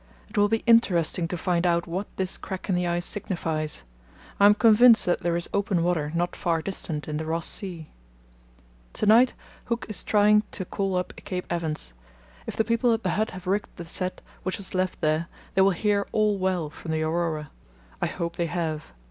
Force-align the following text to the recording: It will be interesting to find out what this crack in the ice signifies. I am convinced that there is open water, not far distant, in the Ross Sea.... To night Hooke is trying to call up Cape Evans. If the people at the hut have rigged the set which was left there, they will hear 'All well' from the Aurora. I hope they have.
It 0.31 0.35
will 0.35 0.49
be 0.49 0.63
interesting 0.65 1.27
to 1.27 1.37
find 1.37 1.63
out 1.67 1.85
what 1.85 2.07
this 2.17 2.35
crack 2.35 2.69
in 2.69 2.73
the 2.73 2.87
ice 2.87 3.05
signifies. 3.05 3.83
I 4.39 4.47
am 4.47 4.55
convinced 4.55 5.05
that 5.05 5.21
there 5.21 5.35
is 5.35 5.47
open 5.53 5.83
water, 5.83 6.11
not 6.15 6.35
far 6.35 6.63
distant, 6.63 7.07
in 7.07 7.17
the 7.17 7.25
Ross 7.27 7.45
Sea.... 7.45 7.87
To 8.93 9.05
night 9.05 9.35
Hooke 9.65 9.85
is 9.87 10.03
trying 10.03 10.41
to 10.53 10.65
call 10.65 10.95
up 10.95 11.13
Cape 11.17 11.45
Evans. 11.51 11.93
If 12.47 12.55
the 12.55 12.63
people 12.65 12.91
at 12.95 13.03
the 13.03 13.11
hut 13.11 13.29
have 13.29 13.45
rigged 13.45 13.75
the 13.75 13.85
set 13.85 14.21
which 14.41 14.57
was 14.57 14.73
left 14.73 15.01
there, 15.01 15.27
they 15.53 15.61
will 15.61 15.69
hear 15.69 16.07
'All 16.11 16.35
well' 16.39 16.71
from 16.71 16.89
the 16.89 17.03
Aurora. 17.03 17.51
I 18.01 18.07
hope 18.07 18.37
they 18.37 18.47
have. 18.47 18.93